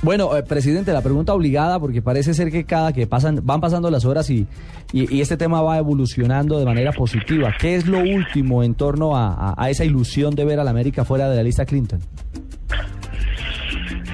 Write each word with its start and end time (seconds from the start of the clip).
Bueno, 0.00 0.36
eh, 0.36 0.44
presidente, 0.44 0.92
la 0.92 1.02
pregunta 1.02 1.34
obligada, 1.34 1.80
porque 1.80 2.00
parece 2.00 2.32
ser 2.32 2.52
que 2.52 2.64
cada 2.64 2.92
que 2.92 3.08
pasan, 3.08 3.40
van 3.42 3.60
pasando 3.60 3.90
las 3.90 4.04
horas 4.04 4.30
y, 4.30 4.46
y, 4.92 5.20
este 5.20 5.36
tema 5.36 5.60
va 5.60 5.78
evolucionando 5.78 6.56
de 6.58 6.64
manera 6.64 6.92
positiva. 6.92 7.52
¿Qué 7.58 7.74
es 7.74 7.86
lo 7.86 7.98
último 7.98 8.62
en 8.62 8.74
torno 8.74 9.16
a, 9.16 9.56
esa 9.68 9.84
ilusión 9.84 10.36
de 10.36 10.44
ver 10.44 10.60
a 10.60 10.64
la 10.64 10.70
América 10.70 11.04
fuera 11.04 11.28
de 11.28 11.36
la 11.36 11.42
lista 11.42 11.66
Clinton? 11.66 12.00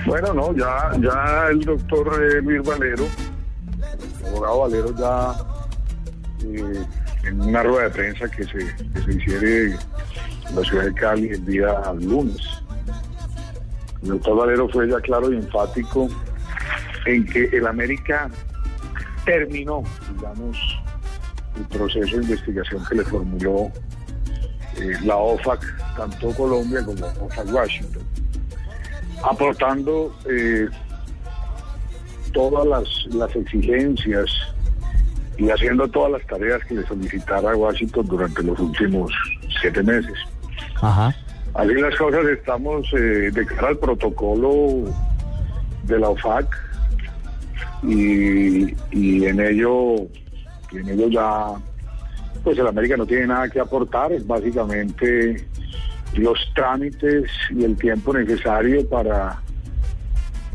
Bueno, 0.06 0.32
no, 0.32 0.56
ya, 0.56 0.90
ya 1.00 1.48
el 1.50 1.60
doctor 1.60 2.22
eh, 2.22 2.40
Luis 2.40 2.62
Valero, 2.66 3.04
el 4.21 4.26
abogado 4.28 4.60
Valero 4.60 4.94
ya 4.96 5.35
eh, 6.46 6.82
en 7.24 7.40
una 7.40 7.62
rueda 7.62 7.85
de 7.85 7.90
prensa 7.90 8.28
que 8.28 8.44
se, 8.44 8.58
que 8.58 9.03
se 9.04 9.12
hiciere 9.12 9.64
en 10.48 10.56
la 10.56 10.62
ciudad 10.62 10.85
de 10.85 10.94
Cali 10.94 11.28
el 11.28 11.44
día 11.44 11.74
lunes, 12.01 12.63
el 14.04 14.10
doctor 14.10 14.36
Valero 14.36 14.68
fue 14.68 14.88
ya 14.88 15.00
claro 15.00 15.32
y 15.32 15.36
enfático 15.36 16.09
en 17.06 17.24
que 17.24 17.45
el 17.45 17.66
América 17.66 18.30
terminó, 19.24 19.82
digamos, 20.14 20.58
el 21.56 21.64
proceso 21.66 22.16
de 22.16 22.22
investigación 22.22 22.84
que 22.86 22.96
le 22.96 23.04
formuló 23.04 23.72
eh, 24.76 24.92
la 25.04 25.16
OFAC, 25.16 25.96
tanto 25.96 26.30
Colombia 26.34 26.84
como 26.84 27.06
OFAC 27.06 27.52
Washington, 27.52 28.02
aportando 29.22 30.14
eh, 30.28 30.68
todas 32.32 32.66
las, 32.66 33.14
las, 33.14 33.34
exigencias 33.36 34.30
y 35.38 35.48
haciendo 35.48 35.88
todas 35.88 36.12
las 36.12 36.26
tareas 36.26 36.62
que 36.64 36.74
le 36.74 36.86
solicitara 36.86 37.56
Washington 37.56 38.06
durante 38.06 38.42
los 38.42 38.59
últimos 38.59 39.12
siete 39.60 39.82
meses. 39.82 40.18
Ajá. 40.82 41.14
Así 41.54 41.72
las 41.74 41.94
cosas 41.96 42.24
estamos 42.26 42.92
eh, 42.94 43.30
de 43.32 43.46
cara 43.46 43.68
al 43.68 43.78
protocolo 43.78 44.92
de 45.84 45.98
la 46.00 46.08
OFAC 46.08 46.46
y, 47.84 48.74
en 49.24 49.40
ello 49.40 49.95
en 50.73 50.88
ello 50.88 51.09
ya 51.09 51.46
pues 52.42 52.59
el 52.59 52.66
América 52.66 52.96
no 52.96 53.06
tiene 53.06 53.29
nada 53.29 53.48
que 53.48 53.60
aportar, 53.60 54.12
es 54.12 54.26
básicamente 54.26 55.46
los 56.16 56.38
trámites 56.54 57.30
y 57.51 57.62
el 57.64 57.76
tiempo 57.76 58.12
necesario 58.12 58.88
para 58.88 59.40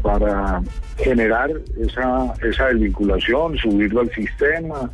para 0.02 0.62
generar 0.98 1.50
esa, 1.80 2.34
esa 2.42 2.68
desvinculación, 2.68 3.58
subirlo 3.58 4.02
al 4.02 4.12
sistema 4.12 4.92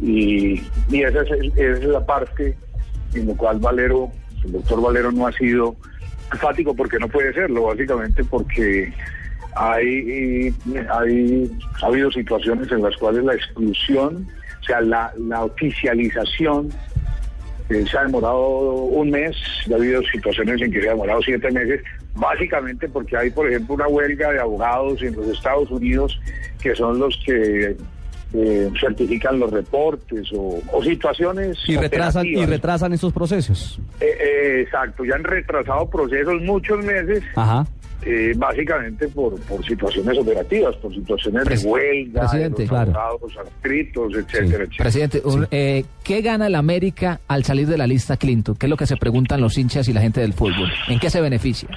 y, 0.00 0.60
y 0.90 1.02
esa, 1.02 1.22
es, 1.22 1.30
esa 1.56 1.78
es 1.78 1.84
la 1.84 2.04
parte 2.04 2.56
en 3.14 3.28
la 3.28 3.34
cual 3.34 3.58
Valero 3.60 4.10
el 4.46 4.52
doctor 4.52 4.80
Valero 4.80 5.12
no 5.12 5.26
ha 5.26 5.32
sido 5.32 5.76
enfático 6.32 6.74
porque 6.74 6.98
no 6.98 7.08
puede 7.08 7.32
serlo, 7.32 7.64
básicamente 7.64 8.24
porque 8.24 8.92
hay, 9.54 10.54
hay 10.90 11.50
ha 11.82 11.86
habido 11.86 12.10
situaciones 12.10 12.70
en 12.70 12.82
las 12.82 12.96
cuales 12.96 13.24
la 13.24 13.34
exclusión, 13.34 14.26
o 14.60 14.64
sea, 14.64 14.80
la, 14.80 15.12
oficialización 15.42 16.68
eh, 17.68 17.84
se 17.90 17.98
ha 17.98 18.04
demorado 18.04 18.68
un 18.74 19.10
mes, 19.10 19.36
ha 19.70 19.74
habido 19.74 20.02
situaciones 20.02 20.60
en 20.60 20.72
que 20.72 20.80
se 20.80 20.88
ha 20.88 20.92
demorado 20.92 21.22
siete 21.22 21.50
meses, 21.50 21.82
básicamente 22.14 22.88
porque 22.88 23.16
hay, 23.16 23.30
por 23.30 23.48
ejemplo, 23.48 23.74
una 23.74 23.88
huelga 23.88 24.32
de 24.32 24.40
abogados 24.40 25.02
en 25.02 25.14
los 25.16 25.28
Estados 25.28 25.70
Unidos 25.70 26.18
que 26.60 26.74
son 26.74 26.98
los 26.98 27.16
que 27.24 27.76
eh, 28.34 28.70
certifican 28.78 29.38
los 29.38 29.50
reportes 29.50 30.28
o, 30.34 30.60
situaciones. 30.82 31.56
Y 31.66 31.76
retrasan, 31.76 32.26
y 32.26 32.44
retrasan 32.44 32.92
esos 32.92 33.12
procesos. 33.12 33.80
Eh, 34.00 34.06
eh, 34.06 34.60
exacto, 34.62 35.04
ya 35.04 35.14
han 35.14 35.24
retrasado 35.24 35.88
procesos 35.88 36.42
muchos 36.42 36.84
meses. 36.84 37.22
básicamente 38.36 39.08
por, 39.08 39.40
por 39.42 39.64
situaciones 39.64 40.18
operativas, 40.18 40.76
por 40.76 40.92
situaciones 40.94 41.62
de 41.62 41.68
huelga, 41.68 42.20
presidente, 42.22 42.66
claro. 42.66 42.92
adscritos, 43.40 44.12
etcétera, 44.14 44.64
etcétera. 44.64 44.76
Presidente, 44.78 45.22
¿qué 46.02 46.22
gana 46.22 46.48
el 46.48 46.56
América 46.56 47.20
al 47.28 47.44
salir 47.44 47.68
de 47.68 47.78
la 47.78 47.86
lista 47.86 48.16
Clinton? 48.16 48.56
¿Qué 48.56 48.66
es 48.66 48.70
lo 48.70 48.76
que 48.76 48.86
se 48.86 48.96
preguntan 48.96 49.40
los 49.40 49.56
hinchas 49.56 49.88
y 49.88 49.92
la 49.92 50.00
gente 50.00 50.20
del 50.20 50.32
fútbol? 50.32 50.70
¿En 50.88 50.98
qué 50.98 51.10
se 51.10 51.20
beneficia? 51.20 51.68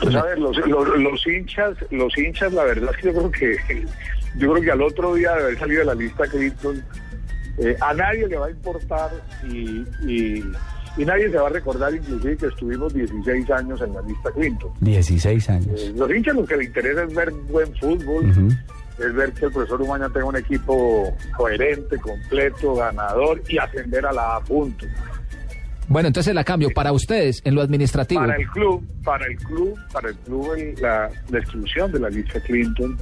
Pues 0.00 0.14
a 0.14 0.22
ver, 0.22 0.38
los, 0.38 0.56
los 0.66 1.26
hinchas, 1.26 1.74
los 1.90 2.16
hinchas, 2.16 2.52
la 2.52 2.64
verdad 2.64 2.90
es 2.94 3.02
que 3.02 3.12
yo 3.12 3.12
creo 3.12 3.30
que 3.30 3.56
yo 4.36 4.52
creo 4.52 4.62
que 4.62 4.70
al 4.70 4.82
otro 4.82 5.14
día 5.14 5.34
de 5.34 5.42
haber 5.44 5.58
salido 5.58 5.80
de 5.80 5.86
la 5.86 5.94
lista 5.94 6.26
Clinton, 6.26 6.82
eh, 7.58 7.76
a 7.80 7.94
nadie 7.94 8.26
le 8.28 8.36
va 8.36 8.46
a 8.46 8.50
importar 8.50 9.10
y, 9.50 9.84
nadie 10.98 11.30
se 11.30 11.36
va 11.36 11.46
a 11.46 11.50
recordar 11.50 11.94
inclusive 11.94 12.36
que 12.36 12.46
estuvimos 12.46 12.92
16 12.92 13.50
años 13.50 13.80
en 13.80 13.94
la 13.94 14.02
lista 14.02 14.30
Clinton. 14.32 14.70
16 14.80 15.50
años. 15.50 15.80
Eh, 15.80 15.92
los 15.96 16.10
hinchas 16.10 16.34
lo 16.34 16.44
que 16.44 16.56
les 16.56 16.66
interesa 16.68 17.04
es 17.04 17.14
ver 17.14 17.30
buen 17.48 17.74
fútbol, 17.76 18.32
es 18.98 19.14
ver 19.14 19.32
que 19.32 19.46
el 19.46 19.52
profesor 19.52 19.80
Umaña 19.80 20.08
tenga 20.08 20.26
un 20.26 20.36
equipo 20.36 21.16
coherente, 21.36 21.96
completo, 21.98 22.74
ganador 22.74 23.40
y 23.48 23.58
ascender 23.58 24.06
a 24.06 24.12
la 24.12 24.36
A 24.36 24.40
punto. 24.40 24.86
Bueno, 25.88 26.08
entonces 26.08 26.34
la 26.34 26.44
cambio. 26.44 26.68
Para 26.74 26.92
ustedes, 26.92 27.40
en 27.44 27.54
lo 27.54 27.62
administrativo. 27.62 28.20
Para 28.20 28.36
el 28.36 28.46
club, 28.48 28.86
para 29.02 29.26
el 29.26 29.36
club, 29.38 29.78
para 29.90 30.10
el 30.10 30.16
club, 30.16 30.74
la, 30.80 31.10
la 31.30 31.38
exclusión 31.38 31.90
de 31.90 32.00
la 32.00 32.10
lista 32.10 32.40
Clinton 32.40 32.98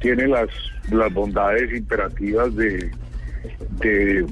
tiene 0.00 0.26
las, 0.28 0.48
las 0.90 1.12
bondades 1.12 1.72
imperativas 1.76 2.54
de, 2.54 2.90
de 3.80 4.26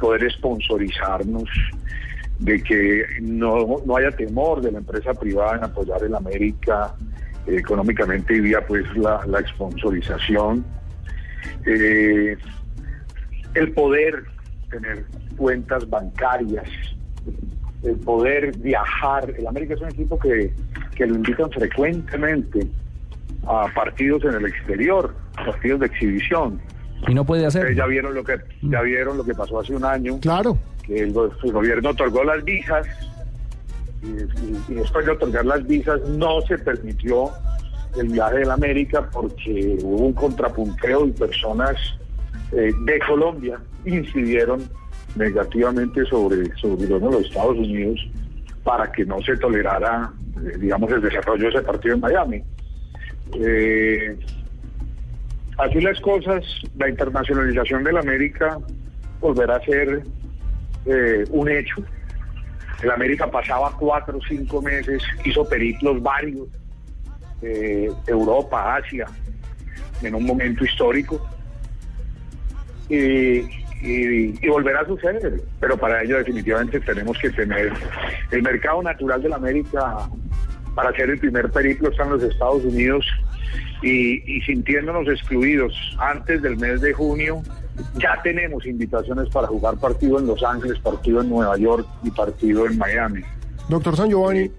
poder 0.00 0.30
sponsorizarnos, 0.32 1.48
de 2.38 2.62
que 2.62 3.04
no, 3.20 3.76
no 3.86 3.96
haya 3.96 4.10
temor 4.10 4.60
de 4.60 4.72
la 4.72 4.78
empresa 4.78 5.14
privada 5.14 5.56
en 5.56 5.64
apoyar 5.64 6.02
en 6.02 6.14
América 6.14 6.94
económicamente 7.46 8.34
y 8.34 8.40
vía 8.40 8.64
pues 8.66 8.84
la, 8.96 9.20
la 9.26 9.46
sponsorización. 9.48 10.64
Eh, 11.66 12.36
el 13.54 13.72
poder 13.72 14.24
tener 14.70 15.04
cuentas 15.36 15.88
bancarias, 15.88 16.68
el 17.82 17.96
poder 17.96 18.56
viajar. 18.58 19.32
El 19.36 19.46
América 19.46 19.74
es 19.74 19.80
un 19.80 19.90
equipo 19.90 20.18
que, 20.18 20.52
que 20.94 21.06
lo 21.06 21.16
invitan 21.16 21.50
frecuentemente 21.50 22.66
a 23.46 23.66
partidos 23.74 24.24
en 24.24 24.34
el 24.34 24.46
exterior, 24.46 25.14
partidos 25.34 25.80
de 25.80 25.86
exhibición. 25.86 26.60
Y 27.08 27.14
no 27.14 27.24
puede 27.24 27.46
hacer. 27.46 27.74
ya 27.74 27.86
vieron 27.86 28.14
lo 28.14 28.22
que 28.22 28.38
ya 28.62 28.80
vieron 28.82 29.16
lo 29.16 29.24
que 29.24 29.34
pasó 29.34 29.60
hace 29.60 29.74
un 29.74 29.84
año. 29.84 30.20
Claro. 30.20 30.58
Que 30.84 31.00
el, 31.00 31.12
gobierno 31.12 31.90
otorgó 31.90 32.24
las 32.24 32.44
visas 32.44 32.86
y, 34.02 34.74
después 34.74 35.06
de 35.06 35.12
otorgar 35.12 35.44
las 35.44 35.66
visas 35.66 36.00
no 36.08 36.40
se 36.42 36.58
permitió 36.58 37.30
el 37.96 38.08
viaje 38.08 38.38
de 38.38 38.46
la 38.46 38.54
América 38.54 39.08
porque 39.12 39.78
hubo 39.82 40.06
un 40.06 40.12
contrapunteo 40.12 41.06
y 41.06 41.12
personas 41.12 41.76
eh, 42.52 42.72
de 42.84 42.98
Colombia 43.00 43.60
incidieron 43.84 44.62
negativamente 45.16 46.04
sobre, 46.06 46.54
sobre 46.56 46.88
los 46.88 47.26
Estados 47.26 47.56
Unidos 47.58 48.00
para 48.64 48.90
que 48.92 49.04
no 49.04 49.20
se 49.22 49.36
tolerara, 49.36 50.12
eh, 50.36 50.58
digamos, 50.58 50.90
el 50.92 51.02
desarrollo 51.02 51.44
de 51.44 51.48
ese 51.50 51.62
partido 51.62 51.94
en 51.94 52.00
Miami. 52.00 52.42
Eh, 53.34 54.16
así 55.58 55.80
las 55.80 56.00
cosas, 56.00 56.44
la 56.76 56.88
internacionalización 56.88 57.84
de 57.84 57.92
la 57.92 58.00
América 58.00 58.58
volverá 59.20 59.56
a 59.56 59.64
ser 59.64 60.02
eh, 60.86 61.24
un 61.30 61.48
hecho. 61.48 61.76
El 62.82 62.90
América 62.90 63.30
pasaba 63.30 63.70
cuatro 63.78 64.18
o 64.18 64.22
cinco 64.28 64.60
meses, 64.60 65.02
hizo 65.24 65.48
periplos 65.48 66.02
varios, 66.02 66.48
eh, 67.40 67.88
Europa, 68.06 68.76
Asia, 68.76 69.06
en 70.02 70.14
un 70.14 70.24
momento 70.24 70.64
histórico. 70.64 71.24
Y, 72.88 73.46
y, 73.82 74.48
volverá 74.48 74.80
a 74.80 74.86
suceder, 74.86 75.40
pero 75.58 75.76
para 75.76 76.02
ello 76.02 76.18
definitivamente 76.18 76.78
tenemos 76.80 77.18
que 77.18 77.30
tener 77.30 77.72
el 78.30 78.42
mercado 78.42 78.82
natural 78.82 79.22
de 79.22 79.28
la 79.28 79.36
América 79.36 80.08
para 80.74 80.90
hacer 80.90 81.10
el 81.10 81.18
primer 81.18 81.50
periplo 81.50 81.90
están 81.90 82.10
los 82.10 82.22
Estados 82.22 82.64
Unidos 82.64 83.04
y, 83.82 84.40
sintiéndonos 84.42 85.08
excluidos 85.08 85.74
antes 85.98 86.40
del 86.42 86.56
mes 86.56 86.80
de 86.80 86.92
junio, 86.92 87.42
ya 87.96 88.20
tenemos 88.22 88.64
invitaciones 88.66 89.28
para 89.30 89.48
jugar 89.48 89.76
partido 89.76 90.18
en 90.18 90.26
Los 90.26 90.42
Ángeles, 90.42 90.78
partido 90.78 91.20
en 91.20 91.28
Nueva 91.28 91.56
York 91.58 91.86
y 92.02 92.10
partido 92.10 92.66
en 92.66 92.78
Miami. 92.78 93.22
Doctor 93.68 93.96
San 93.96 94.08
Giovanni, 94.08 94.50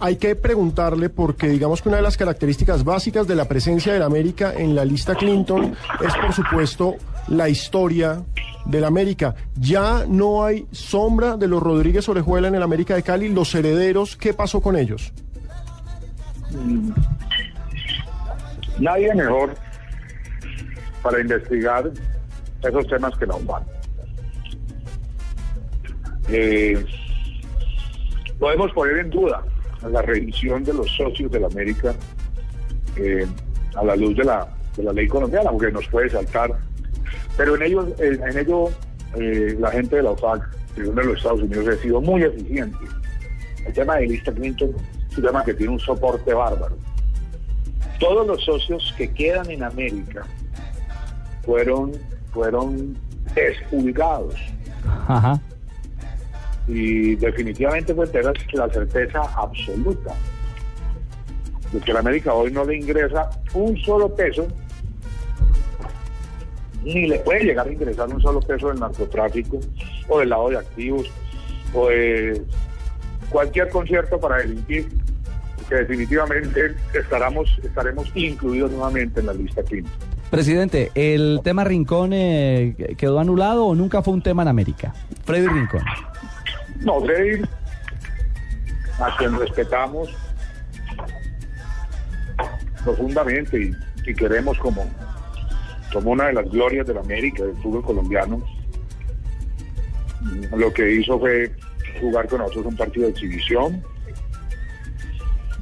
hay 0.00 0.16
que 0.16 0.36
preguntarle 0.36 1.10
porque 1.10 1.48
digamos 1.48 1.82
que 1.82 1.88
una 1.88 1.96
de 1.96 2.04
las 2.04 2.16
características 2.16 2.84
básicas 2.84 3.26
de 3.26 3.34
la 3.34 3.46
presencia 3.46 3.92
de 3.92 3.98
la 3.98 4.06
América 4.06 4.52
en 4.56 4.74
la 4.74 4.84
lista 4.84 5.14
Clinton 5.14 5.74
es 6.04 6.14
por 6.14 6.32
supuesto 6.32 6.96
la 7.28 7.48
historia 7.48 8.22
del 8.66 8.84
América. 8.84 9.34
Ya 9.56 10.04
no 10.06 10.44
hay 10.44 10.66
sombra 10.70 11.36
de 11.36 11.48
los 11.48 11.62
Rodríguez 11.62 12.08
Orejuela 12.08 12.48
en 12.48 12.54
el 12.54 12.62
América 12.62 12.94
de 12.94 13.02
Cali, 13.02 13.28
los 13.28 13.54
herederos, 13.54 14.16
¿qué 14.16 14.34
pasó 14.34 14.60
con 14.60 14.76
ellos? 14.76 15.12
Mm. 16.52 16.92
Nadie 18.78 19.14
mejor 19.14 19.54
para 21.02 21.20
investigar 21.20 21.90
esos 22.62 22.86
temas 22.86 23.16
que 23.18 23.26
no 23.26 23.38
van. 23.40 23.64
Eh, 26.28 26.84
podemos 28.38 28.70
poner 28.72 28.98
en 28.98 29.10
duda 29.10 29.42
la 29.90 30.02
revisión 30.02 30.64
de 30.64 30.74
los 30.74 30.90
socios 30.96 31.30
de 31.30 31.40
la 31.40 31.46
América 31.46 31.94
eh, 32.96 33.26
a 33.76 33.84
la 33.84 33.96
luz 33.96 34.16
de 34.16 34.24
la, 34.24 34.48
de 34.76 34.82
la 34.82 34.92
ley 34.92 35.08
colombiana, 35.08 35.50
porque 35.50 35.70
nos 35.72 35.86
puede 35.88 36.10
saltar. 36.10 36.50
Pero 37.36 37.56
en 37.56 37.62
ello, 37.62 37.86
eh, 37.98 38.18
en 38.28 38.38
ello 38.38 38.70
eh, 39.16 39.56
la 39.58 39.70
gente 39.70 39.96
de 39.96 40.02
la 40.02 40.10
OFAC, 40.10 40.48
de 40.76 40.92
los 40.92 41.16
Estados 41.16 41.42
Unidos, 41.42 41.68
ha 41.68 41.82
sido 41.82 42.00
muy 42.00 42.22
eficiente. 42.22 42.76
El 43.66 43.72
tema 43.72 43.96
de 43.96 44.06
lista 44.06 44.32
Clinton 44.32 44.74
es 45.18 45.24
un 45.24 45.30
tema 45.30 45.44
que 45.44 45.54
tiene 45.54 45.72
un 45.72 45.80
soporte 45.80 46.32
bárbaro. 46.32 46.76
Todos 47.98 48.26
los 48.26 48.44
socios 48.44 48.94
que 48.96 49.12
quedan 49.12 49.50
en 49.50 49.62
América 49.62 50.24
fueron, 51.44 51.92
fueron 52.32 52.96
expulgados. 53.34 54.34
Ajá. 55.08 55.40
Y 56.68 57.16
definitivamente 57.16 57.94
pues 57.94 58.12
tener 58.12 58.32
la 58.52 58.68
certeza 58.68 59.22
absoluta 59.36 60.14
de 61.72 61.80
que 61.80 61.92
la 61.92 62.00
América 62.00 62.32
hoy 62.32 62.52
no 62.52 62.64
le 62.64 62.76
ingresa 62.76 63.30
un 63.54 63.76
solo 63.78 64.14
peso, 64.14 64.46
ni 66.82 67.08
le 67.08 67.18
puede 67.20 67.44
llegar 67.44 67.66
a 67.66 67.72
ingresar 67.72 68.08
un 68.08 68.20
solo 68.20 68.40
peso 68.40 68.68
del 68.68 68.78
narcotráfico 68.78 69.58
o 70.08 70.20
del 70.20 70.28
lado 70.28 70.50
de 70.50 70.58
activos 70.58 71.10
o 71.74 71.88
de 71.88 72.42
cualquier 73.30 73.68
concierto 73.68 74.18
para 74.18 74.38
delinquir, 74.38 74.88
que 75.68 75.76
definitivamente 75.76 76.74
estaremos, 76.94 77.58
estaremos 77.62 78.10
incluidos 78.14 78.70
nuevamente 78.70 79.20
en 79.20 79.26
la 79.26 79.34
lista 79.34 79.62
quinta. 79.62 79.90
Presidente, 80.30 80.90
¿el 80.94 81.40
tema 81.42 81.64
Rincón 81.64 82.12
eh, 82.12 82.94
quedó 82.96 83.18
anulado 83.18 83.66
o 83.66 83.74
nunca 83.74 84.02
fue 84.02 84.14
un 84.14 84.22
tema 84.22 84.42
en 84.42 84.48
América? 84.48 84.94
Freddy 85.24 85.46
Rincón. 85.46 85.82
No, 86.80 87.00
Freddy, 87.00 87.42
a 89.00 89.16
quien 89.16 89.38
respetamos 89.38 90.10
profundamente 92.84 93.60
y, 93.60 94.10
y 94.10 94.14
queremos 94.14 94.58
como, 94.58 94.86
como 95.92 96.12
una 96.12 96.26
de 96.26 96.34
las 96.34 96.50
glorias 96.50 96.86
de 96.86 96.94
la 96.94 97.00
América, 97.00 97.44
del 97.44 97.56
fútbol 97.56 97.82
colombiano, 97.82 98.42
lo 100.56 100.72
que 100.72 100.92
hizo 100.92 101.18
fue 101.18 101.50
jugar 102.00 102.28
con 102.28 102.38
nosotros 102.38 102.66
un 102.66 102.76
partido 102.76 103.06
de 103.06 103.12
exhibición. 103.12 103.82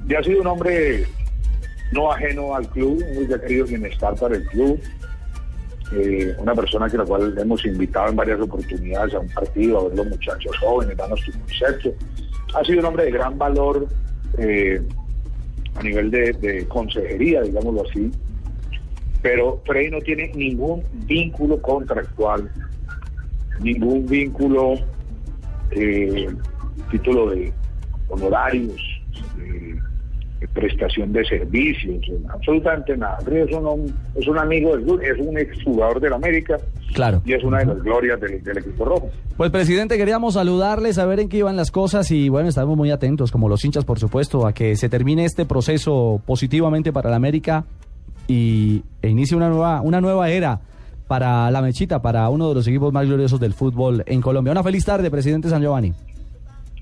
Y 0.09 0.15
ha 0.15 0.23
sido 0.23 0.41
un 0.41 0.47
hombre 0.47 1.05
no 1.93 2.13
ajeno 2.13 2.55
al 2.55 2.69
club, 2.69 3.03
muy 3.15 3.27
querido 3.27 3.67
bienestar 3.67 4.15
para 4.17 4.37
el 4.37 4.45
club. 4.47 4.81
Eh, 5.93 6.35
una 6.39 6.55
persona 6.55 6.89
que 6.89 6.97
la 6.97 7.05
cual 7.05 7.37
hemos 7.39 7.65
invitado 7.65 8.09
en 8.11 8.17
varias 8.17 8.41
oportunidades 8.41 9.15
a 9.15 9.21
un 9.21 9.29
partido, 9.29 9.81
a 9.81 9.89
ver 9.89 9.97
los 9.97 10.07
muchachos 10.09 10.57
jóvenes, 10.59 10.97
danos 10.97 11.21
tu 11.25 11.33
concepto. 11.33 11.93
Ha 12.55 12.65
sido 12.65 12.81
un 12.81 12.87
hombre 12.87 13.05
de 13.05 13.11
gran 13.13 13.39
valor 13.39 13.87
eh, 14.39 14.81
a 15.77 15.83
nivel 15.83 16.11
de, 16.11 16.67
consejería, 16.69 17.43
digámoslo 17.43 17.85
así. 17.89 18.11
Pero 19.23 19.61
Frey 19.65 19.91
no 19.91 20.01
tiene 20.01 20.33
ningún 20.35 20.83
vínculo 21.07 21.61
contractual, 21.61 22.51
ningún 23.61 24.07
vínculo, 24.07 24.75
eh, 25.71 26.29
título 26.91 27.31
de 27.31 27.53
honorarios, 28.09 28.81
de 29.37 29.76
prestación 30.53 31.13
de 31.13 31.25
servicios, 31.25 32.05
absolutamente 32.29 32.97
nada. 32.97 33.19
Es 33.31 33.53
un, 33.53 33.95
es 34.15 34.27
un 34.29 34.39
amigo 34.39 34.77
es 34.77 35.19
un 35.19 35.39
exjugador 35.39 36.01
del 36.01 36.13
América 36.13 36.59
claro. 36.95 37.23
y 37.25 37.33
es 37.33 37.43
una 37.43 37.59
de 37.59 37.67
las 37.67 37.83
glorias 37.83 38.21
del, 38.21 38.43
del, 38.43 38.59
equipo 38.59 38.85
rojo. 38.85 39.11
Pues 39.37 39.51
presidente, 39.51 39.97
queríamos 39.97 40.35
saludarle, 40.35 40.93
saber 40.93 41.21
en 41.21 41.29
qué 41.29 41.39
iban 41.39 41.57
las 41.57 41.71
cosas 41.71 42.11
y 42.11 42.29
bueno, 42.29 42.49
estamos 42.49 42.77
muy 42.77 42.91
atentos, 42.91 43.33
como 43.33 43.49
los 43.49 43.65
hinchas 43.65 43.85
por 43.85 43.99
supuesto, 43.99 44.47
a 44.47 44.53
que 44.53 44.77
se 44.77 44.89
termine 44.89 45.25
este 45.25 45.47
proceso 45.47 46.21
positivamente 46.27 46.93
para 46.93 47.09
el 47.09 47.15
América 47.15 47.65
y 48.29 48.83
e 49.03 49.09
inicie 49.09 49.37
una 49.37 49.49
nueva, 49.49 49.81
una 49.81 50.01
nueva 50.01 50.29
era 50.31 50.61
para 51.07 51.51
la 51.51 51.63
Mechita, 51.63 52.03
para 52.03 52.29
uno 52.29 52.49
de 52.49 52.57
los 52.57 52.67
equipos 52.67 52.93
más 52.93 53.07
gloriosos 53.07 53.41
del 53.41 53.55
fútbol 53.55 54.03
en 54.07 54.21
Colombia. 54.21 54.53
Una 54.53 54.63
feliz 54.63 54.85
tarde, 54.85 55.11
presidente 55.11 55.49
San 55.49 55.63
Giovanni. 55.63 55.93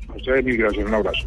A 0.09 0.17
ustedes 0.17 0.45
mil 0.45 0.57
gracias, 0.57 0.87
un 0.87 0.95
abrazo. 0.95 1.27